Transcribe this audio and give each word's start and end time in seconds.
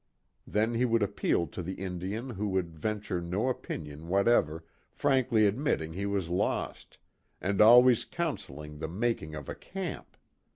Then 0.47 0.73
he 0.73 0.83
would 0.83 1.03
appeal 1.03 1.45
to 1.45 1.61
the 1.61 1.75
Indian 1.75 2.31
who 2.31 2.47
would 2.47 2.75
venture 2.79 3.21
no 3.21 3.49
opinion 3.49 4.07
whatever, 4.07 4.65
frankly 4.89 5.45
admitting 5.45 5.93
he 5.93 6.07
was 6.07 6.27
lost, 6.27 6.97
and 7.39 7.61
always 7.61 8.03
counseling 8.03 8.79
the 8.79 8.87
making 8.89 9.35
of 9.35 9.47
a 9.47 9.53
camp. 9.53 10.17